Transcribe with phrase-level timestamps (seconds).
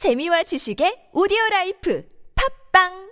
[0.00, 2.03] 재미와 지식의 오디오 라이프
[2.73, 3.11] 팝빵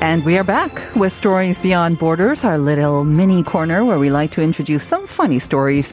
[0.00, 4.30] And we are back with Stories Beyond Borders, our little mini corner where we like
[4.32, 5.92] to introduce some funny stories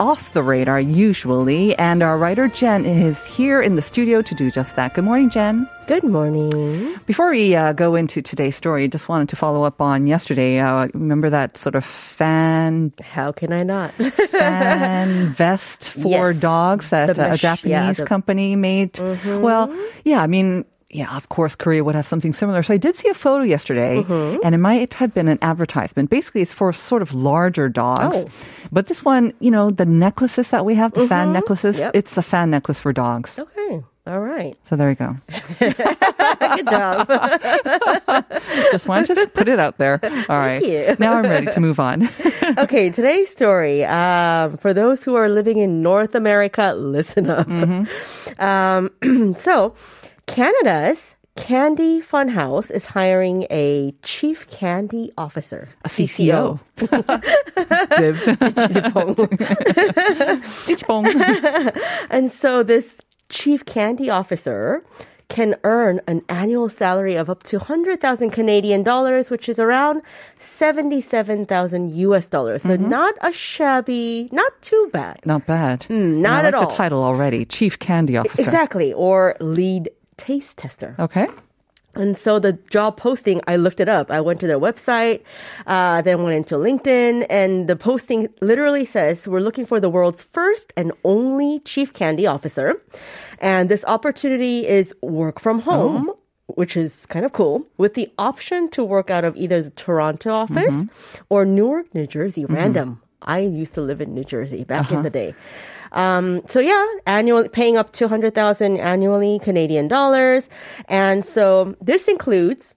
[0.00, 1.76] off the radar usually.
[1.78, 4.94] And our writer Jen is here in the studio to do just that.
[4.94, 5.68] Good morning, Jen.
[5.86, 6.94] Good morning.
[7.06, 10.58] Before we uh, go into today's story, just wanted to follow up on yesterday.
[10.58, 13.92] Uh, remember that sort of fan How can I not?
[14.30, 16.40] fan vest for Yes.
[16.40, 18.06] dogs that The uh, a Japanese yeah, the- Mm-hmm.
[18.06, 18.98] company made.
[19.26, 19.70] Well,
[20.04, 22.62] yeah, I mean, yeah, of course, Korea would have something similar.
[22.62, 24.40] So I did see a photo yesterday, Mm-hmm.
[24.44, 26.10] and it might have been an advertisement.
[26.10, 28.16] Basically, it's for sort of larger dogs.
[28.16, 28.28] Oh.
[28.72, 31.84] But this one, you know, the necklaces that we have, the fan necklaces, Mm-hmm.
[31.84, 31.96] Yep.
[31.96, 33.38] it's a fan necklace for dogs.
[33.38, 33.82] okay.
[34.06, 34.56] All right.
[34.64, 35.14] So there you go.
[35.60, 37.06] Good job.
[38.72, 40.00] Just wanted to put it out there.
[40.28, 40.60] All right.
[40.62, 40.96] you.
[40.98, 42.08] Now I'm ready to move on.
[42.58, 43.84] okay, today's story.
[43.84, 47.46] Um, for those who are living in North America, listen up.
[48.40, 48.90] Um,
[49.38, 49.74] so,
[50.30, 56.60] Canada's Candy Funhouse is hiring a chief candy officer, A CCO.
[57.98, 58.16] Div.
[62.10, 64.84] And so this chief candy officer
[65.28, 70.02] can earn an annual salary of up to 100,000 Canadian dollars, which is around
[70.38, 72.62] 77,000 US dollars.
[72.62, 75.20] So not a shabby, not too bad.
[75.24, 75.84] Not bad.
[75.84, 76.68] Hmm, not I at like all.
[76.68, 77.44] the title already.
[77.44, 78.42] Chief Candy Officer.
[78.42, 78.92] Exactly.
[78.92, 79.88] Or lead
[80.28, 80.94] taste tester.
[80.98, 81.28] Okay.
[81.94, 84.06] And so the job posting, I looked it up.
[84.10, 85.18] I went to their website,
[85.66, 90.22] uh, then went into LinkedIn, and the posting literally says, we're looking for the world's
[90.22, 92.80] first and only chief candy officer.
[93.40, 96.10] And this opportunity is work from home.
[96.10, 96.16] Oh.
[96.56, 100.30] Which is kind of cool, with the option to work out of either the Toronto
[100.34, 101.22] office mm-hmm.
[101.28, 102.88] or Newark, New Jersey, random.
[102.88, 103.30] Mm-hmm.
[103.30, 105.02] I used to live in New Jersey back in uh-huh.
[105.06, 105.34] the day.
[105.92, 110.48] Um, so yeah, annual paying up to 100,000 annually Canadian dollars.
[110.88, 112.74] And so this includes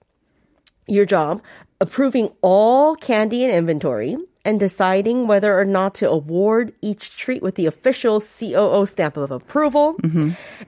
[0.86, 1.42] your job
[1.80, 7.54] approving all candy and inventory and deciding whether or not to award each treat with
[7.54, 9.96] the official COO stamp of approval.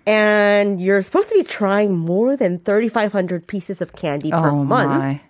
[0.06, 4.90] And you're supposed to be trying more than 3,500 pieces of candy per oh month.
[4.90, 5.20] my.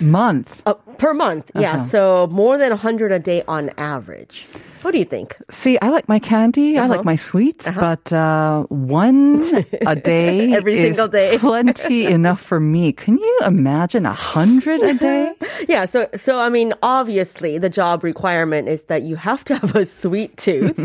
[0.00, 0.62] Month.
[0.66, 1.76] Uh, per month, yeah.
[1.76, 1.84] Uh-huh.
[1.84, 4.46] So more than 100 a day on average.
[4.82, 5.34] What do you think?
[5.50, 6.76] See, I like my candy.
[6.76, 6.96] I Uh-huh.
[6.96, 9.42] like my sweets, but uh, one
[9.86, 11.38] a day Every is single day.
[11.38, 12.92] plenty enough for me.
[12.92, 15.32] Can you imagine a hundred a day?
[15.68, 19.74] Yeah, so so I mean, obviously, the job requirement is that you have to have
[19.74, 20.76] a sweet tooth.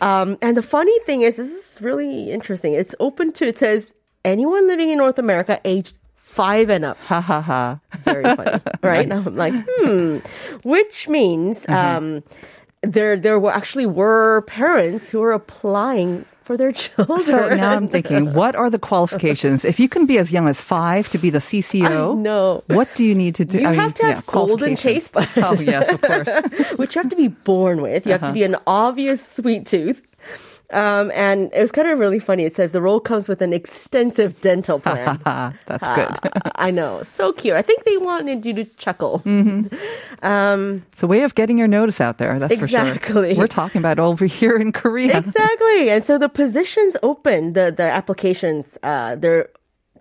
[0.00, 2.74] um, and the funny thing is, this is really interesting.
[2.74, 6.96] It's open to it says anyone living in North America aged five and up.
[7.06, 7.78] Ha ha ha.
[8.04, 9.06] Very funny, right?
[9.06, 10.18] Now I'm like, hmm,
[10.64, 11.98] which means Uh-huh.
[11.98, 12.22] um,
[12.82, 17.20] there there were actually were parents who were applying for their children.
[17.24, 19.64] So now I'm thinking, what are the qualifications?
[19.64, 22.62] If you can be as young as five to be the CCO, No.
[22.66, 23.60] what do you need to do?
[23.60, 25.28] You I mean, have to yeah, have golden taste buds.
[25.38, 26.28] Oh yes, of course.
[26.76, 28.04] which you have to be born with.
[28.04, 28.56] You have to be Uh-huh.
[28.56, 30.02] an obvious sweet tooth.
[30.74, 32.44] Um, and it was kind of really funny.
[32.44, 35.18] It says the role comes with an extensive dental plan.
[35.66, 36.32] That's good.
[36.56, 37.02] I know.
[37.04, 37.54] So cute.
[37.54, 39.22] I think they wanted you to chuckle.
[39.24, 39.74] Mm-hmm.
[40.26, 42.38] Um, It's a way of getting your notice out there.
[42.38, 43.34] That's for sure.
[43.36, 45.18] We're talking about over here in Korea.
[45.18, 45.90] exactly.
[45.90, 49.48] And so the positions open, the, the applications, uh, they're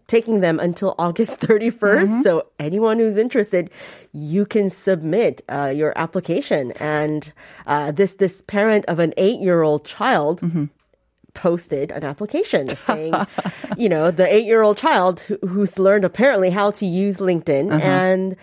[0.07, 1.79] taking them until August 31st.
[1.79, 2.21] Mm-hmm.
[2.21, 3.69] So anyone who's interested,
[4.13, 6.71] you can submit uh, your application.
[6.79, 7.31] And
[7.67, 10.41] uh, this this parent of an eight year old child.
[10.41, 10.65] Mm-hmm.
[11.35, 13.15] Posted an application saying,
[13.75, 17.71] you know, the eight year old child who, who's learned apparently how to use LinkedIn
[17.73, 17.83] Uh-huh.
[17.83, 18.35] and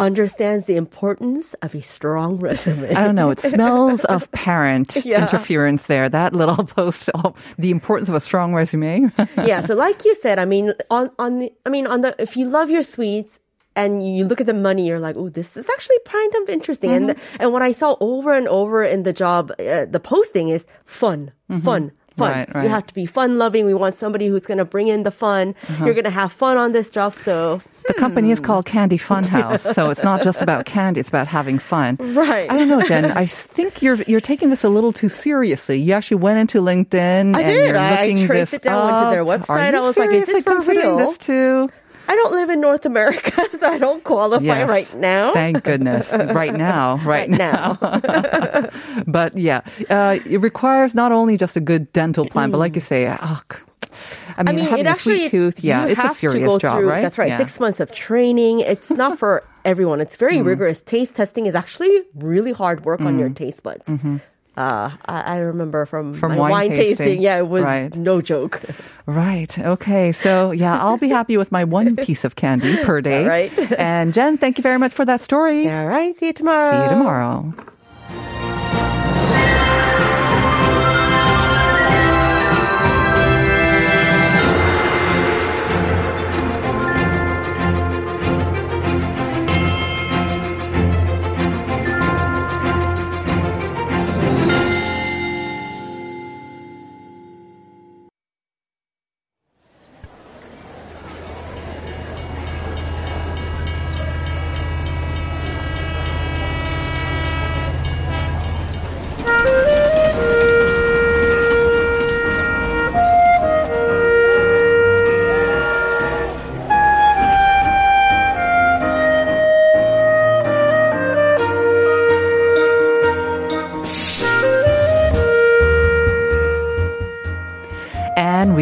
[0.00, 2.94] understands the importance of a strong resume.
[2.94, 3.30] I don't know.
[3.30, 5.22] It smells of parent Yeah.
[5.22, 6.08] interference there.
[6.08, 9.10] That little post, oh, the importance of a strong resume.
[9.36, 9.60] yeah.
[9.62, 12.46] So like you said, I mean, on on the, I mean, on the if you
[12.48, 13.40] love your sweets
[13.76, 16.92] and you look at the money, you're like, oh, this is actually kind of interesting.
[16.92, 17.36] And Mm-hmm.
[17.42, 21.32] and what I saw over and over in the job, uh, the posting is fun,
[21.48, 21.60] fun.
[21.62, 21.82] Fun.
[21.90, 22.22] Mm-hmm.
[22.22, 22.62] Right, right.
[22.64, 23.64] You have to be fun loving.
[23.64, 25.54] We want somebody who's going to bring in the fun.
[25.68, 25.84] Uh-huh.
[25.84, 27.14] You're going to have fun on this job.
[27.14, 31.26] So, the company is called Candy Funhouse, so it's not just about candy; it's about
[31.26, 31.96] having fun.
[31.98, 32.50] Right.
[32.50, 33.06] I don't know, Jen.
[33.06, 35.80] I think you're you're taking this a little too seriously.
[35.80, 37.34] You actually went into LinkedIn.
[37.36, 37.66] I and did.
[37.68, 39.48] You're I looking traced this it down, went to their up.
[39.50, 39.74] Are website.
[39.74, 40.96] I was like, is this for real?
[40.98, 41.68] This too.
[42.10, 44.68] I don't live in North America, so I don't qualify Yes.
[44.70, 45.32] right now.
[45.34, 46.10] Thank goodness.
[46.10, 46.96] Right now.
[47.04, 47.76] Right, Right now.
[49.06, 49.60] but yeah,
[49.90, 53.42] uh, it requires not only just a good dental plan, but like you say, oh,
[54.36, 56.78] I mean, I mean, having it a actually sweet tooth, yeah, it's a serious job,
[56.78, 57.02] through, right?
[57.02, 57.28] That's right.
[57.28, 57.38] Yeah.
[57.38, 58.60] Six months of training.
[58.60, 60.00] It's not for everyone.
[60.00, 60.48] It's very mm-hmm.
[60.48, 60.80] rigorous.
[60.82, 63.34] Taste testing is actually really hard work on your mm-hmm.
[63.34, 63.84] taste buds.
[63.84, 64.16] Mm-hmm.
[64.58, 66.96] Uh, I, I remember from, From my wine wine, tasting.
[66.96, 67.22] tasting.
[67.22, 67.96] Yeah, it was Right.
[67.96, 68.60] no joke.
[69.06, 69.56] Right.
[69.56, 70.10] Okay.
[70.10, 73.24] So yeah, I'll be happy with my one piece of candy per day.
[73.24, 73.52] right?
[73.78, 75.70] and Jen, thank you very much for that story.
[75.70, 76.14] All right.
[76.16, 76.76] See you tomorrow.
[76.76, 77.54] See you tomorrow.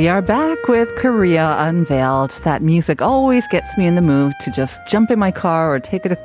[0.07, 2.31] We are back with Korea Unveiled.
[2.45, 5.81] That music always gets me in the mood to just jump in my car or
[5.81, 6.17] take a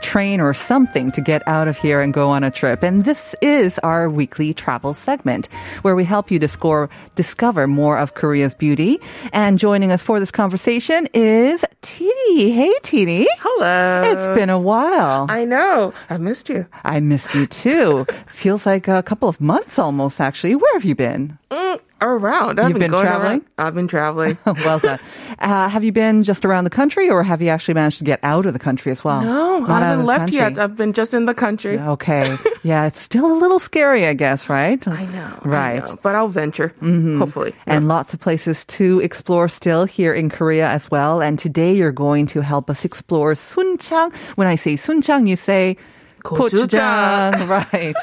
[0.00, 2.82] train or something to get out of here and go on a trip.
[2.82, 5.46] And this is our weekly travel segment
[5.82, 8.98] where we help you discover, discover more of Korea's beauty.
[9.32, 12.50] And joining us for this conversation is Tini.
[12.50, 13.28] Hey, Tini.
[13.38, 14.02] Hello.
[14.04, 15.26] It's been a while.
[15.28, 15.94] I know.
[16.10, 16.66] I missed you.
[16.82, 18.04] I missed you too.
[18.26, 20.56] Feels like a couple of months almost, actually.
[20.56, 21.38] Where have you been?
[21.52, 22.60] Mm, around.
[22.60, 23.30] I've You've been going traveling?
[23.30, 23.44] around.
[23.58, 24.38] I've been traveling.
[24.46, 24.98] well done.
[25.38, 28.20] Uh, have you been just around the country, or have you actually managed to get
[28.22, 29.20] out of the country as well?
[29.22, 30.36] no, Not I haven't left country.
[30.38, 30.58] yet.
[30.58, 31.78] I've been just in the country.
[31.78, 32.36] Okay.
[32.62, 34.86] yeah, it's still a little scary, I guess, right?
[34.86, 35.38] I know.
[35.42, 35.84] I Right.
[35.86, 35.98] know.
[36.02, 36.68] But I'll venture.
[36.80, 37.18] Mm-hmm.
[37.18, 37.52] Hopefully.
[37.66, 41.20] And lots of places to explore still here in Korea as well.
[41.20, 44.14] And today you're going to help us explore Sunchang.
[44.36, 45.76] When I say Sunchang, you say
[46.22, 47.48] Gochujang.
[47.72, 47.94] right?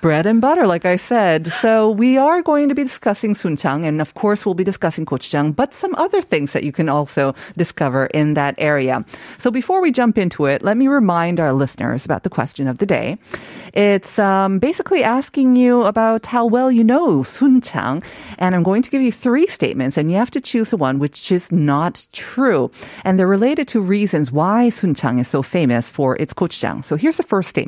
[0.00, 1.48] Bread and butter, like I said.
[1.60, 5.54] So we are going to be discussing Sunchang, and of course we'll be discussing gochujang,
[5.54, 9.04] but some other things that you can also discover in that area.
[9.38, 12.78] So before we jump into it, let me remind our listeners about the question of
[12.78, 13.18] the day.
[13.74, 18.04] It's um, basically asking you about how well you know Sunchang,
[18.38, 20.98] and I'm going to give you three statements, and you have to choose the one
[20.98, 22.70] which is not true,
[23.04, 26.84] and they're related to reasons why Sunchang is so famous for its gochujang.
[26.84, 27.61] So here's the first statement: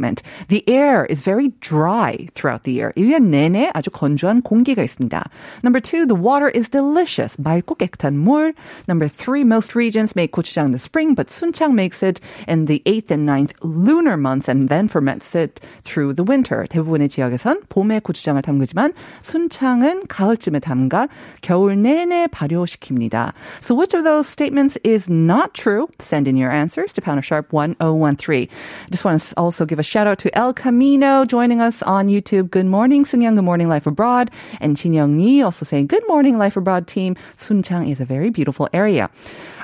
[0.47, 2.93] the air is very dry throughout the year.
[2.95, 5.29] 1년 내내 아주 건조한 공기가 있습니다.
[5.63, 7.37] Number two, the water is delicious.
[7.37, 8.53] 맑고 깨끗한 물.
[8.87, 12.81] Number three, most regions make gochujang in the spring, but Sunchang makes it in the
[12.85, 16.65] 8th and 9th lunar months and then ferments it through the winter.
[16.67, 21.07] 대부분의 지역에선 봄에 고추장을 담그지만 순창은 가을쯤에 담가
[21.41, 23.33] 겨울 내내 발효시킵니다.
[23.61, 25.87] So which of those statements is not true?
[25.99, 28.47] Send in your answers to pounder sharp 1013.
[28.91, 32.49] Just want to also give a shout out to El Camino joining us on YouTube.
[32.51, 33.35] Good morning, Sungyang.
[33.35, 34.31] Good morning, Life Abroad.
[34.59, 37.15] And Chin Young Ni also saying, Good morning, Life Abroad team.
[37.37, 39.09] Sunchang is a very beautiful area.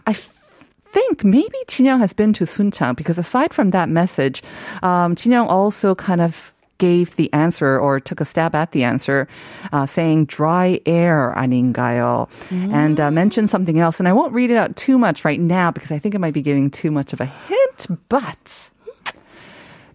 [0.07, 4.42] I think maybe Chinyoung has been to Sunchang because aside from that message,
[4.81, 9.27] um, Chinyoung also kind of gave the answer or took a stab at the answer,
[9.72, 12.30] uh, saying dry air 아닌가요?
[12.51, 14.00] And uh, mentioned something else.
[14.00, 16.33] And I won't read it out too much right now because I think it might
[16.33, 18.70] be giving too much of a hint, but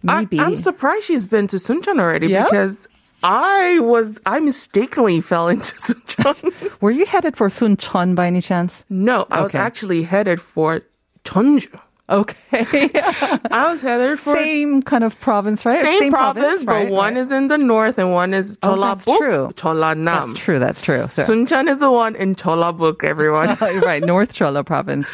[0.08, 0.40] I, maybe.
[0.40, 2.44] I'm surprised she's been to Suncheon already Yeah?
[2.44, 2.86] because
[3.22, 6.80] I was, I mistakenly fell into Suncheon.
[6.80, 8.84] Were you headed for Suncheon by any chance?
[8.88, 10.82] no, I was actually headed for
[11.24, 11.80] Jeonju.
[12.08, 12.90] Okay.
[13.50, 15.82] I was headed for Same kind of province, right?
[15.82, 17.20] same, province, but right, one right.
[17.20, 19.48] is in the north and one is Oh, that's true.
[19.54, 20.04] Jeollanam.
[20.04, 20.58] That's true.
[20.58, 21.08] That's true.
[21.12, 23.56] So- Suncheon is the one in Jeollabuk, everyone.
[23.82, 25.08] right, North Cholla province.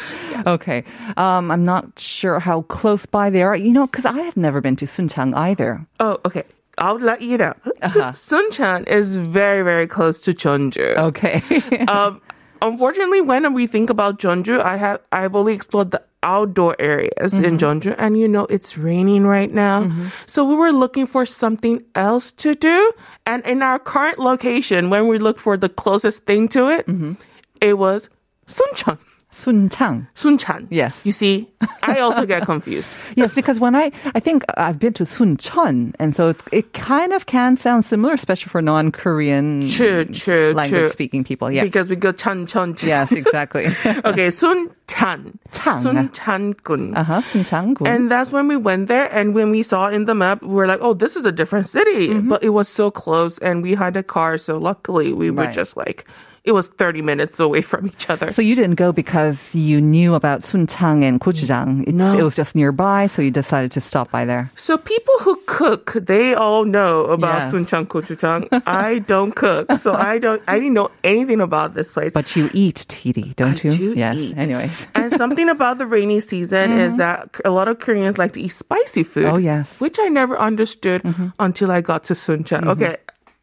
[0.45, 0.83] Okay.
[1.17, 3.55] Um, I'm not sure how close by they are.
[3.55, 5.85] You know, because I have never been to Suncheon either.
[5.99, 6.43] oh, okay.
[6.79, 7.53] I'll let you know.
[7.83, 8.11] Uh-huh.
[8.13, 10.97] Suncheon is very, very close to Jeonju.
[10.97, 11.85] Okay.
[11.87, 12.19] um,
[12.63, 17.57] unfortunately, when we think about Jeonju, I have I've only explored the outdoor areas in
[17.57, 17.89] mm-hmm.
[17.89, 19.83] Jeonju, and you know it's raining right now.
[19.83, 20.07] Mm-hmm.
[20.25, 22.91] So we were looking for something else to do,
[23.25, 27.13] and in our current location, when we looked for the closest thing to it, mm-hmm.
[27.61, 28.09] it was
[28.47, 28.97] Suncheon.
[29.33, 30.07] Sunchang.
[30.15, 30.67] Sunchan.
[30.69, 30.93] Yes.
[31.03, 31.49] You see,
[31.81, 32.89] I also get confused.
[33.15, 37.13] Yes, because when I, I think I've been to Suncheon, and so it, it kind
[37.13, 40.89] of can sound similar, especially for non-Korean True, true, language true.
[40.89, 41.51] speaking people.
[41.51, 41.63] Yeah.
[41.63, 42.75] Because we go chan chan.
[42.75, 42.87] chan.
[42.89, 43.65] yes, exactly.
[44.05, 45.37] okay, Sunchan.
[45.51, 45.83] Chang.
[45.83, 46.95] Sunchan-gun.
[46.95, 47.21] uh huh.
[47.21, 47.75] Sunchang.
[47.87, 49.09] And that's when we went there.
[49.13, 51.67] And when we saw in the map, we were like, oh, this is a different
[51.67, 52.09] city.
[52.09, 52.29] Mm-hmm.
[52.29, 54.37] But it was so close and we had a car.
[54.37, 55.53] So luckily we were Right.
[55.53, 56.05] just like,
[56.43, 58.31] it was 30 minutes away from each other.
[58.33, 61.83] So you didn't go because you knew about sunchang and gochujang.
[61.83, 62.17] It's, No.
[62.17, 64.51] It was just nearby, so you decided to stop by there.
[64.55, 67.53] So people who cook, they all know about Yes.
[67.53, 68.47] sunchang gochujang.
[68.67, 70.41] I don't cook, so I don't.
[70.47, 72.13] I didn't know anything about this place.
[72.13, 73.71] But you eat tiri, don't I you?
[73.71, 74.15] do yes.
[74.15, 74.37] eat.
[74.37, 74.87] Anyways.
[74.95, 76.97] and something about the rainy season is mm-hmm.
[76.97, 79.25] that a lot of Koreans like to eat spicy food.
[79.25, 79.79] Oh, yes.
[79.79, 81.29] which I never understood mm-hmm.
[81.39, 82.67] until I got to Suncheon.
[82.67, 82.69] Mm-hmm.
[82.69, 82.97] Okay.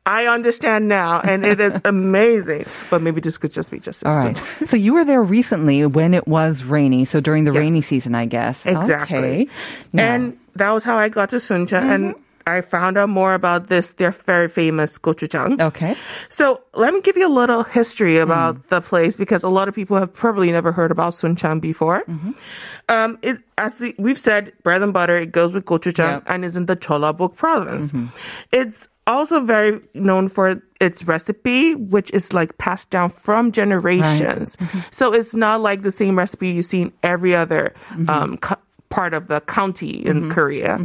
[0.06, 2.66] I understand now, and it is amazing.
[2.88, 4.42] But maybe this could just be just All right.
[4.66, 7.04] So you were there recently when it was rainy.
[7.04, 7.60] So during the Yes.
[7.60, 8.64] rainy season, I guess.
[8.66, 9.18] Exactly.
[9.18, 9.48] Okay.
[9.92, 12.22] Now- And that was how I got to Suncheon, and mm-hmm.
[12.46, 13.92] I found out more about this.
[13.92, 15.60] Their very famous gochujang.
[15.60, 15.96] okay.
[16.28, 18.68] So let me give you a little history about mm.
[18.68, 22.02] the place because a lot of people have probably never heard about Suncheon before.
[22.04, 22.32] Mm-hmm.
[22.88, 26.22] Um, it, as the, we've said, bread and butter, it goes with gochujang Yep.
[26.26, 27.92] and is in the Jeollabuk province.
[27.92, 28.06] Mm-hmm.
[28.52, 34.56] It's also very known for its recipe, which is like passed down from generations.
[34.56, 34.80] Mm-hmm.
[34.90, 37.74] So it's not like the same recipe you see in every other
[38.08, 38.56] um, co-
[38.90, 40.78] part of the county in Korea.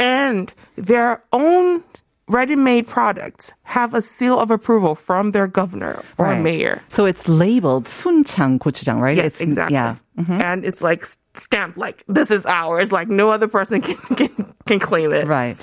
[0.00, 1.82] And their own
[2.26, 6.40] ready-made products have a seal of approval from their governor or Right.
[6.40, 6.80] mayor.
[6.88, 9.16] So it's labeled sunchang gochujang, right?
[9.16, 9.74] Yes, It's, exactly.
[9.74, 9.96] Yeah.
[10.18, 10.40] Mm-hmm.
[10.40, 12.90] And it's like stamped like this is ours.
[12.92, 15.26] Like no other person can can, can claim it.
[15.26, 15.58] Right.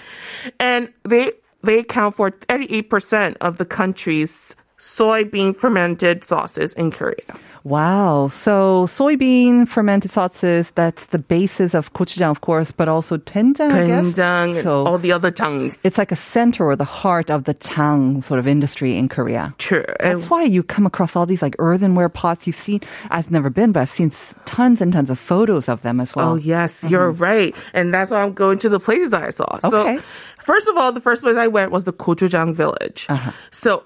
[0.60, 1.32] And they
[1.64, 7.26] they account for 38% of the country's soybean fermented sauces in Korea.
[7.64, 8.28] Wow.
[8.28, 13.88] So soybean fermented sauces, that's the basis of gochujang, of course, but also doenjang, I
[13.88, 14.06] guess.
[14.06, 15.84] Doenjang So all the other tongues.
[15.86, 19.54] it's like a center or the heart of the tang sort of industry in Korea.
[19.58, 19.86] True.
[20.00, 22.48] That's why you come across all these like earthenware pots.
[22.48, 24.12] You've seen, I've never been, but I've seen
[24.46, 26.32] tons and tons of photos of them as well.
[26.32, 26.90] Oh yes, mm-hmm.
[26.90, 29.60] you're right, and that's why I'm going to the places I saw.
[29.64, 29.98] Okay.
[29.98, 30.04] So,
[30.40, 33.06] first of all, the first place I went was the Gochujang village.
[33.10, 33.32] Uh-huh.
[33.52, 33.84] So,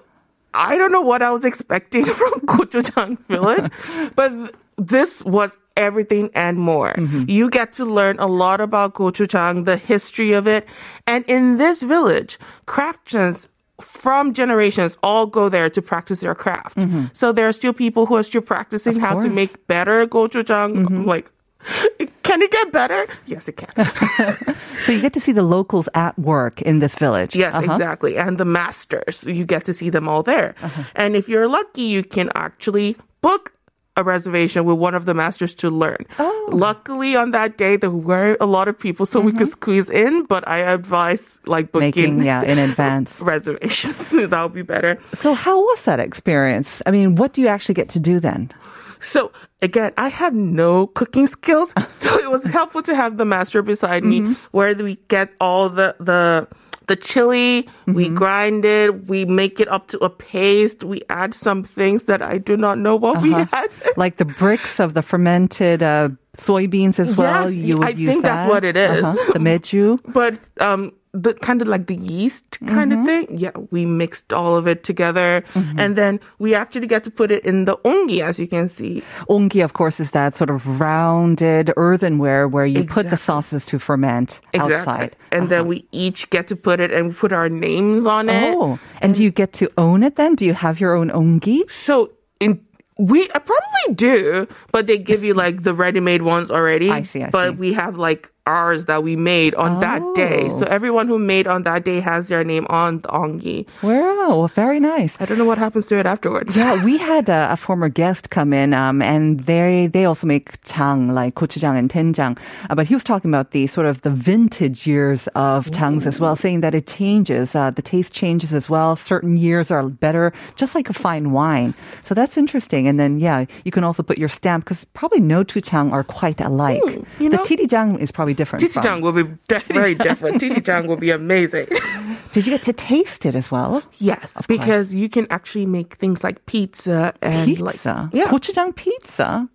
[0.56, 3.70] I don't know what I was expecting from Gochujang village,
[4.14, 6.94] but this was everything and more.
[6.94, 7.24] Mm-hmm.
[7.28, 10.66] You get to learn a lot about gochujang, the history of it,
[11.06, 13.34] and in this village, craftsmen
[13.80, 16.78] from generations all go there to practice their craft.
[16.78, 17.06] Mm-hmm.
[17.12, 20.86] So there are still people who are still practicing how to make better gochujang.
[20.86, 21.04] Mm-hmm.
[21.04, 21.30] Like,
[22.22, 23.06] can it get better?
[23.26, 23.70] Yes, it can.
[24.86, 27.34] So you get to see the locals at work in this village.
[27.34, 27.72] yes, Uh-huh.
[27.72, 28.16] exactly.
[28.16, 30.54] And the masters, you get to see them all there.
[30.94, 33.52] And if you're lucky, you can actually book
[33.96, 36.04] a reservation with one of the masters to learn.
[36.20, 36.48] Oh.
[36.52, 40.24] Luckily, on that day, there were a lot of people, so we could squeeze in.
[40.26, 43.18] But I advise like booking Making, yeah, in advance.
[43.20, 44.10] reservations.
[44.12, 45.00] that would be better.
[45.14, 46.80] So how was that experience?
[46.86, 48.52] I mean, what do you actually get to do then?
[49.00, 53.62] So again, I have no cooking skills, so it was helpful to have the master
[53.62, 54.30] beside Mm-hmm.
[54.30, 56.46] me, where we get all the the
[56.86, 58.14] the chili, we Mm-hmm.
[58.14, 62.38] grind it, we make it up to a paste, we add some things that I
[62.38, 63.46] do not know what we Uh-huh.
[63.52, 63.70] add.
[63.96, 67.44] Like the bricks of the fermented uh, soybeans as well.
[67.50, 69.02] Yes, you would I use think that's what it is.
[69.04, 69.32] Uh-huh.
[69.32, 69.98] The meju.
[70.12, 70.92] But um,
[71.22, 73.00] the kind of like the yeast kind Mm-hmm.
[73.00, 73.38] of thing.
[73.38, 75.78] Yeah, we mixed all of it together, mm-hmm.
[75.78, 79.02] and then we actually get to put it in the ongi, as you can see.
[79.28, 83.78] Ongi, of course, is that sort of rounded earthenware where you put the sauces to
[83.78, 85.16] ferment outside.
[85.32, 85.68] And then uh-huh.
[85.68, 88.54] we each get to put it and put our names on it.
[88.54, 90.34] Oh, and do you get to own it then?
[90.34, 91.70] Do you have your own ongi?
[91.70, 92.60] So in
[92.98, 96.90] we I probably do, but they give you like the ready-made ones already.
[96.90, 97.56] I see, I but see.
[97.56, 100.48] we have like ours that we made on that day.
[100.50, 100.60] Oh.
[100.60, 103.66] So everyone who made on that day has their name on the ongi.
[103.82, 105.16] Wow, very nice.
[105.20, 106.56] I don't know what happens to it afterwards.
[106.56, 110.62] Yeah, we had a, a former guest come in, um, and they they also make
[110.64, 112.38] chang like gochujang and doenjang.
[112.70, 116.20] Uh, but he was talking about the sort of the vintage years of changs as
[116.20, 118.96] well, saying that it changes, uh, the taste changes as well.
[118.96, 121.74] Certain years are better, just like a fine wine.
[122.02, 122.86] So that's interesting.
[122.86, 126.04] And then yeah, you can also put your stamp because probably no two chang are
[126.04, 126.82] quite alike.
[127.18, 128.62] you the know- titijang is probably different.
[128.62, 129.22] Tichijang will be
[129.72, 130.40] very different.
[130.40, 131.66] Tichijang will be amazing.
[132.32, 133.82] Did you get to taste it as well?
[133.98, 138.26] yes, because you can actually make things like pizza and like Pizza, yeah.
[138.26, 139.48] gochujang pizza.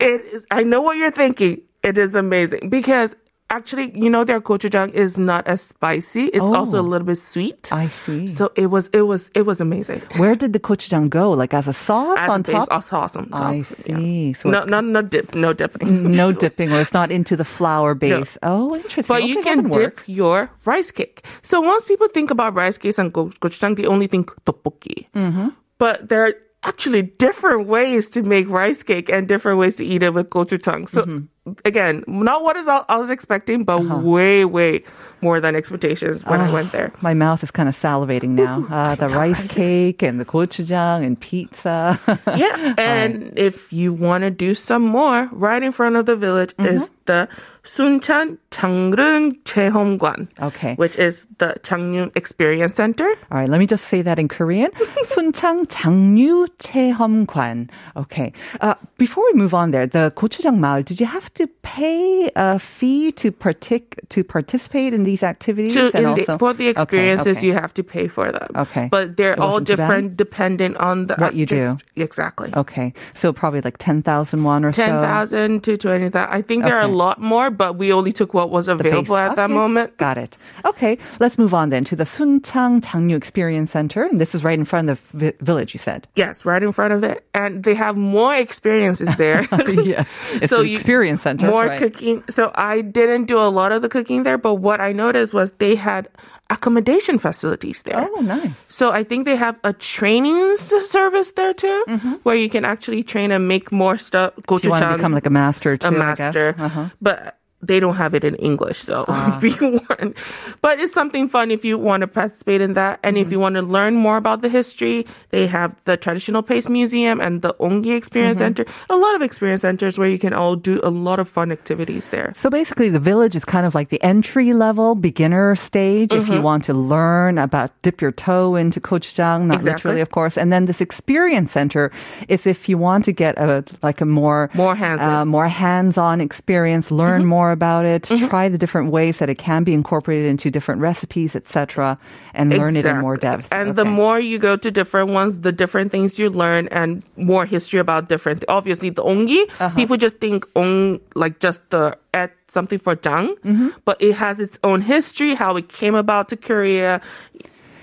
[0.00, 1.60] It is, I know what you're thinking.
[1.82, 3.14] It is amazing because
[3.50, 6.24] actually, you know, their gochujang is not as spicy.
[6.26, 6.86] It's also a Oh.
[6.92, 7.68] little bit sweet.
[7.72, 8.26] I see.
[8.26, 10.00] So it was, it was, it was amazing.
[10.16, 11.30] Where did the gochujang go?
[11.32, 12.68] Like as a sauce As on a top?
[12.70, 13.40] a sauce on top.
[13.40, 13.62] I Yeah.
[13.64, 14.32] see.
[14.34, 16.10] So No, no, no dip, no dipping.
[16.12, 18.38] no dipping, or it's not into the flour base.
[18.42, 19.04] Oh, interesting.
[19.14, 20.02] But Okay, you can dip work.
[20.06, 21.24] your rice cake.
[21.42, 25.06] So once people think about rice cakes and go- gochujang, they only think tteokbokki.
[25.14, 25.48] Mm-hmm.
[25.78, 30.02] But there are actually different ways to make rice cake and different ways to eat
[30.02, 30.88] it with gochujang.
[30.88, 31.24] So Mm-hmm
[31.64, 33.98] again, not what is I was expecting, but uh-huh.
[33.98, 34.84] way, way
[35.20, 36.92] more than expectations when uh, I went there.
[37.00, 38.66] My mouth is kind of salivating now.
[38.70, 41.98] Uh, the rice cake and the gochujang and pizza.
[42.36, 43.32] yeah, and right.
[43.38, 46.74] if you want to do some more, right in front of the village mm-hmm.
[46.74, 47.28] is the
[47.64, 50.28] Suncheon Changreung Cheongguan.
[50.40, 50.74] Okay.
[50.76, 53.08] Which is the Changnyu Experience Center.
[53.30, 54.70] All right, let me just say that in Korean.
[55.04, 57.68] Suncheon Changnyu Cheongguan.
[57.96, 58.32] Okay.
[58.60, 62.58] Uh, before we move on there, the gochujang maul, did you have to pay a
[62.58, 65.74] fee to partic- to participate in these activities?
[65.74, 67.46] To, and in the, for the experiences, okay.
[67.46, 68.48] you have to pay for them.
[68.56, 68.88] Okay.
[68.90, 69.86] But they're all wasn't too bad?
[69.86, 71.78] different dependent on the What you do.
[71.96, 72.50] Exactly.
[72.54, 74.84] Okay, so probably like 10,000 won or so.
[74.84, 76.16] 10,000 to 20,000.
[76.16, 79.36] I think there are a lot more, but we only took what was available at
[79.36, 79.96] that moment.
[79.96, 80.36] Got it.
[80.64, 84.04] Okay, let's move on then to the Sunchang Changnu Experience Center.
[84.04, 86.08] And this is right in front of the vi- village, you said.
[86.16, 87.26] Yes, right in front of it.
[87.34, 89.46] And they have more experiences there.
[89.68, 91.46] yes, it's So an you- experience center.
[91.46, 91.78] more right.
[91.78, 92.24] cooking.
[92.30, 95.50] So I didn't do a lot of the cooking there, but what I noticed was
[95.52, 96.08] they had
[96.50, 98.08] accommodation facilities there.
[98.16, 98.64] Oh, nice.
[98.68, 103.30] So I think they have a training service there too, where you can actually train
[103.32, 104.34] and make more stuff.
[104.36, 104.68] Mm-hmm.
[104.68, 106.54] Want to become like a master too, a master.
[106.58, 106.88] Uh-huh.
[107.00, 109.04] but they don't have it in English, so
[109.40, 110.14] be warned.
[110.62, 113.26] But it's something fun if you want to participate in that, and Mm-hmm.
[113.26, 117.20] if you want to learn more about the history, they have the traditional pace museum
[117.20, 118.64] and the Ongi Experience Mm-hmm.
[118.64, 118.64] Center.
[118.88, 122.08] A lot of experience centers where you can all do a lot of fun activities
[122.08, 122.32] there.
[122.36, 126.12] So basically, the village is kind of like the entry level beginner stage.
[126.12, 126.32] If Mm-hmm.
[126.32, 129.72] you want to learn about dip your toe into gochujang, not Exactly.
[129.90, 130.38] literally, of course.
[130.38, 131.90] And then this experience center
[132.28, 135.08] is if you want to get a like a more More hands-on.
[135.08, 135.16] Mm-hmm.
[135.20, 139.64] uh, more hands-on experience, learn more about it, try the different ways that it can
[139.64, 141.98] be incorporated into different recipes, etc.,
[142.34, 143.48] and learn it in more depth.
[143.52, 147.44] And the more you go to different ones, the different things you learn and more
[147.46, 148.44] history about different.
[148.48, 149.70] Obviously, the ongi, Uh-huh.
[149.76, 153.68] people just think on like just the at something for jang, Mm-hmm.
[153.84, 157.00] but it has its own history, how it came about to Korea.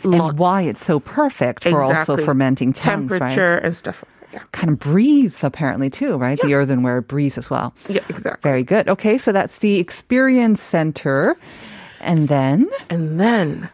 [0.04, 3.20] and why it's so perfect for also fermenting tongues, right?
[3.20, 4.04] temperature and stuff.
[4.38, 6.40] Yeah, Kind of breathes apparently too, right?
[6.40, 7.74] The earthenware breathes as well.
[7.90, 8.40] yeah, exactly.
[8.48, 8.88] Very good.
[8.88, 11.38] Okay, so that's the experience center.
[12.00, 13.70] And then And then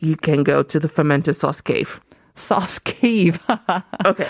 [0.00, 2.00] you can go to the fermented sauce cave.
[2.34, 3.38] sauce cave.
[4.06, 4.28] Okay.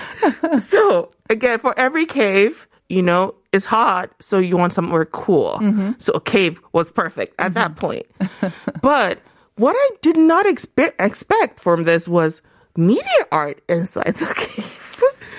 [0.58, 5.58] so again, for every cave, you know, it's hot, so you want somewhere cool.
[5.60, 5.92] Mm-hmm.
[5.98, 7.80] So a cave was perfect at that mm-hmm.
[7.80, 8.06] point.
[8.82, 9.20] but
[9.56, 12.40] what I did not expe- expect from this was
[12.76, 14.87] media art inside the cave.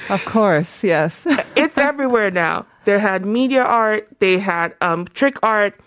[0.10, 1.26] Of course, yes.
[1.56, 2.66] it's everywhere now.
[2.86, 5.80] They had media art, they had um, trick art,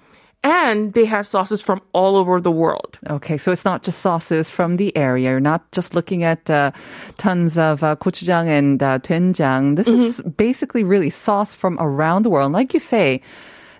[0.44, 2.98] and they have sauces from all over the world.
[3.08, 5.30] Okay, so it's not just sauces from the area.
[5.30, 6.72] You're not just looking at uh,
[7.16, 9.76] tons of uh, gochujang and uh, doenjang.
[9.76, 12.46] This is basically really sauce from around the world.
[12.46, 13.22] And like you say,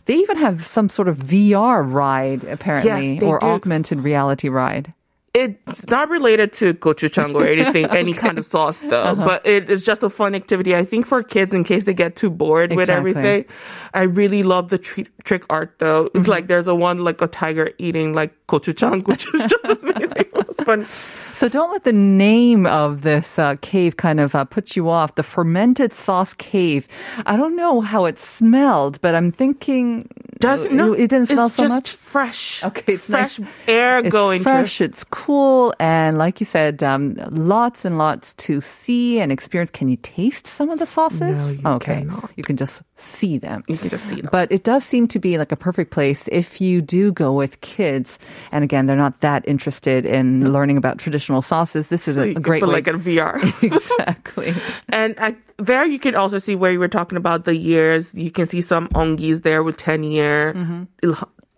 [0.07, 3.47] they even have some sort of VR ride, apparently, they or do.
[3.47, 4.95] augmented reality ride.
[5.35, 9.03] It's not related to gochujang or anything, any kind of sauce though.
[9.03, 9.25] Uh-huh.
[9.25, 10.77] But it is just a fun activity.
[10.77, 13.47] I think for kids in case they get too bored with everything.
[13.95, 16.05] I really love the tri- trick art though.
[16.05, 16.19] Mm-hmm.
[16.19, 20.11] It's like there's a one like a tiger eating like gochujang, which is just amazing.
[20.19, 20.87] It was fun.
[21.43, 25.17] So don't let the name of this uh, cave kind of uh, put you off.
[25.17, 26.87] The fermented sauce cave.
[27.27, 30.09] I don't know how it smelled, but I'm thinking
[30.43, 31.91] Does it, no, it didn't smell it's so just much.
[31.93, 32.63] fresh.
[32.65, 33.49] Okay, it's fresh nice.
[33.69, 34.87] air It's going fresh, through.
[34.87, 39.71] it's cool, and like you said, um, lots and lots to see and experience.
[39.71, 41.21] Can you taste some of the sauces?
[41.21, 42.01] No, you okay.
[42.01, 42.31] cannot.
[42.37, 43.63] You can just see them.
[43.69, 44.29] You can just see them.
[44.33, 47.61] But it does seem to be like a perfect place if you do go with
[47.61, 48.19] kids.
[48.53, 51.89] And again, they're not that interested in learning about traditional sauces.
[51.89, 53.39] This is So a, a great like a VR.
[53.63, 54.55] exactly.
[54.89, 58.15] And I, there you can also see where you were talking about the years.
[58.15, 61.13] You can see some ongis there with 10 year, Mm-hmm.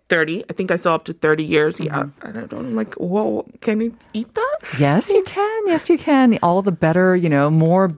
[0.07, 0.43] 30.
[0.49, 1.79] I think I saw up to 30 years.
[1.79, 2.05] Yeah.
[2.21, 4.57] And I don't I'm like, whoa, can you eat that?
[4.79, 5.61] Yes, you can.
[5.67, 6.37] Yes, you can.
[6.43, 7.97] All the better, you know, more.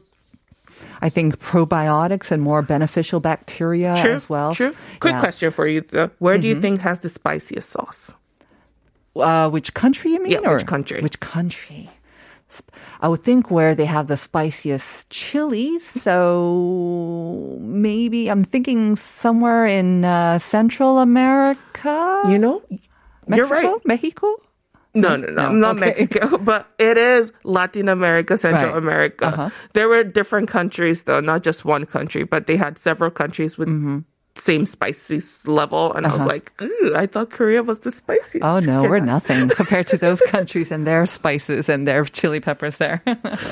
[1.02, 4.12] I think probiotics and more beneficial bacteria True.
[4.14, 4.54] as well.
[4.54, 4.74] True.
[5.02, 5.20] Quick Yeah.
[5.20, 6.10] question for you though.
[6.20, 6.42] Where Mm-hmm.
[6.42, 8.14] do you think has the spiciest sauce?
[9.16, 10.32] Uh, which country you mean?
[10.32, 11.02] Yeah, or which country?
[11.02, 11.90] Which country?
[13.02, 15.84] I would think where they have the spiciest chilies.
[16.02, 22.22] So maybe I'm thinking somewhere in uh, Central America.
[22.30, 22.62] You know,
[23.28, 23.74] you're Mexico?
[23.74, 23.86] right.
[23.86, 24.28] Mexico?
[24.96, 25.94] No, no, no, No, not okay.
[26.08, 28.78] Mexico, but it is Latin America, Central Right.
[28.82, 29.26] America.
[29.28, 29.50] Uh-huh.
[29.74, 33.70] There were different countries, though, not just one country, but they had several countries with
[33.70, 34.00] Mm-hmm
[34.38, 35.94] same spicy level.
[35.94, 36.16] And uh-huh.
[36.16, 36.30] I was uh-huh.
[36.30, 38.44] like, ooh, I thought Korea was the spiciest.
[38.44, 38.90] Oh no, yeah.
[38.90, 43.02] we're nothing compared to those countries and their spices and their chili peppers there.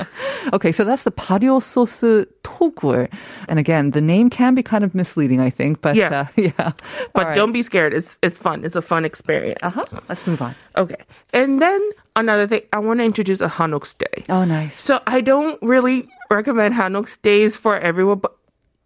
[0.52, 3.08] okay, so that's the Pario sauce togur.
[3.48, 6.20] And again, the name can be kind of misleading, I think, but yeah.
[6.20, 6.72] Uh, yeah.
[7.12, 7.34] But right.
[7.34, 7.92] don't be scared.
[7.92, 8.64] It's, it's fun.
[8.64, 9.58] It's a fun experience.
[9.62, 9.84] Uh-huh.
[10.08, 10.54] Let's move on.
[10.76, 11.02] Okay.
[11.32, 11.80] And then
[12.14, 14.24] another thing, I want to introduce a Hanok stay.
[14.28, 14.80] Oh, nice.
[14.80, 18.35] So I don't really recommend Hanok stays for everyone, but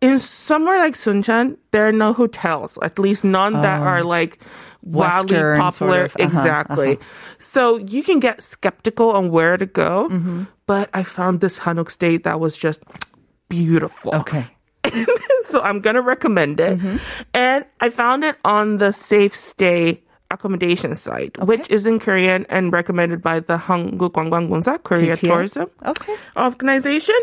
[0.01, 4.39] in somewhere like Suncheon, there are no hotels, at least none that are like
[4.83, 5.41] wildly Oh.
[5.57, 6.09] Western popular.
[6.09, 6.99] sort of, uh-huh, exactly.
[7.39, 10.45] So you can get skeptical on where to go, Mm-hmm.
[10.67, 12.83] but I found this Hanok stay that was just
[13.49, 14.15] beautiful.
[14.17, 14.47] Okay.
[15.45, 16.79] So I'm gonna recommend it.
[17.35, 21.45] And I found it on the Safe Stay accommodation site, okay.
[21.45, 26.17] which is in Korean and recommended by the Hanguk Gwangwanggongsa, Korea Tourism okay.
[26.37, 27.19] Organization.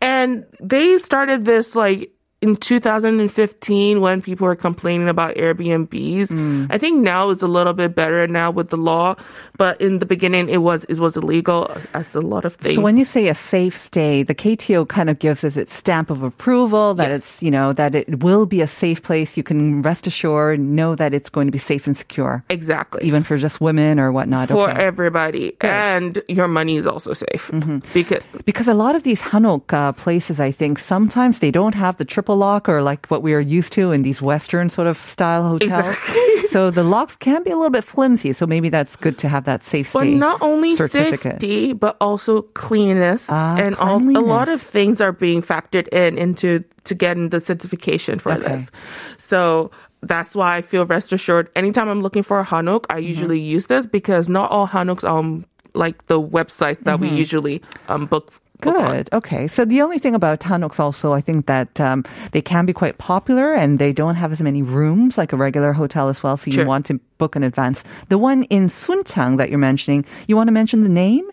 [0.00, 2.12] And they started this like
[2.42, 6.28] in 2015 when people were complaining about Airbnbs.
[6.28, 6.66] Mm.
[6.70, 9.14] I think now it's a little bit better now with the law,
[9.56, 12.74] but in the beginning it was it was illegal as a lot of things.
[12.74, 16.10] So when you say a safe stay, the KTO kind of gives us its stamp
[16.10, 17.18] of approval that Yes.
[17.18, 19.36] it's, you know, that it will be a safe place.
[19.36, 23.04] You can rest assured, know that it's going to be safe and secure, exactly.
[23.04, 24.48] even for just women or whatnot.
[24.48, 24.82] for okay.
[24.82, 27.50] everybody, and your money is also safe
[27.92, 31.96] because Because a lot of these Hanok uh, places, I think, sometimes they don't have
[31.96, 34.96] the triple lock or like what we are used to in these Western sort of
[34.98, 35.96] style hotels.
[36.50, 38.32] so the locks can be a little bit flimsy.
[38.32, 43.26] So maybe that's good to have that safe But not only safety, but also cleanliness,
[43.30, 47.40] Ah, and all, a lot of things are being factored in into to getting the
[47.40, 48.42] certification for Okay.
[48.56, 48.70] this.
[49.18, 49.70] So
[50.02, 51.48] that's why I feel rest assured.
[51.54, 53.08] Anytime I'm looking for a hanok, I Mm-hmm.
[53.08, 57.62] usually use this because not all hanoks are on like the websites that we usually
[57.88, 58.32] um, book.
[58.62, 59.08] Good.
[59.12, 59.48] Okay.
[59.48, 62.98] So the only thing about Tanoks also, I think that um, they can be quite
[62.98, 66.36] popular and they don't have as many rooms like a regular hotel as well.
[66.36, 66.64] So you Sure.
[66.66, 67.84] want to book in advance.
[68.08, 71.28] The one in Sunchang that you're mentioning, you want to mention the name?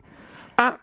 [0.58, 0.78] Ah,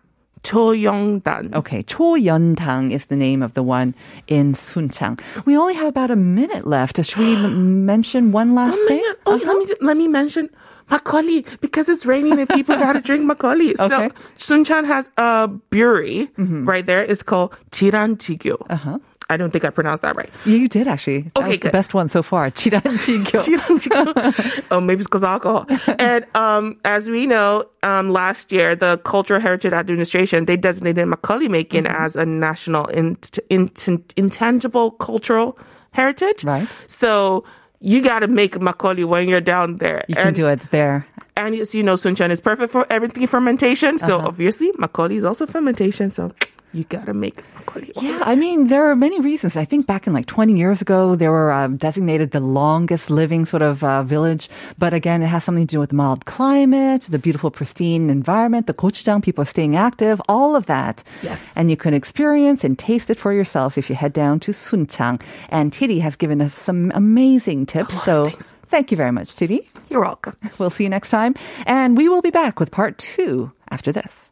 [0.46, 1.54] Choyeongdan.
[1.54, 3.94] Okay, Choyeongdang is the name of the one
[4.28, 5.18] in Suncheon.
[5.44, 7.04] We only have about a minute left.
[7.04, 9.02] Should we mention one last one thing?
[9.26, 9.44] Oh, uh-huh.
[9.44, 9.74] let me uh-huh.
[9.80, 10.48] let me mention
[10.88, 13.74] makgeolli because it's raining and people gotta drink makgeolli.
[13.74, 14.08] Okay.
[14.38, 16.64] So Suncheon has a brewery mm-hmm.
[16.64, 17.02] right there.
[17.02, 18.64] It's called Chiran Jigyo.
[18.70, 18.98] Uh-huh.
[19.28, 20.30] I don't think I pronounced that right.
[20.44, 21.22] Yeah, you did actually.
[21.22, 21.68] That okay, was good.
[21.68, 22.50] the best one so far.
[22.52, 23.42] Chiranjigyo.
[23.44, 24.66] Chiranjigyo.
[24.70, 25.66] oh, maybe it's because alcohol.
[25.98, 31.50] and um, as we know, um, last year the Cultural Heritage Administration they designated makgeolli
[31.50, 32.04] Macon mm-hmm.
[32.04, 33.18] as a national in,
[33.50, 33.70] in,
[34.16, 35.58] intangible cultural
[35.92, 36.44] heritage.
[36.44, 36.68] Right.
[36.86, 37.44] So
[37.80, 40.04] you got to make makgeolli when you're down there.
[40.08, 41.06] You and, can do it there.
[41.36, 43.98] And as you know, Sunshine is perfect for everything fermentation.
[43.98, 44.28] So uh-huh.
[44.28, 46.10] obviously, makgeolli is also fermentation.
[46.10, 46.32] So
[46.72, 47.92] you gotta make makgeolli.
[48.02, 49.56] Yeah, I mean, there are many reasons.
[49.56, 53.46] I think back in like 20 years ago, they were um, designated the longest living
[53.46, 54.48] sort of uh, village.
[54.78, 58.66] But again, it has something to do with the mild climate, the beautiful, pristine environment,
[58.66, 61.02] the gochujang, people are staying active, all of that.
[61.22, 61.56] Yes.
[61.56, 65.22] And you can experience and taste it for yourself if you head down to Sunchang.
[65.48, 68.02] And Titi has given us some amazing tips.
[68.04, 68.30] so
[68.68, 69.68] thank you very much, Titi.
[69.88, 70.36] You're welcome.
[70.58, 71.34] We'll see you next time.
[71.64, 74.30] And we will be back with part two after this.